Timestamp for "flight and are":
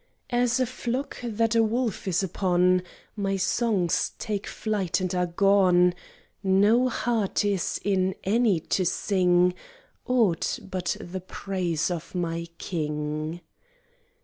4.47-5.27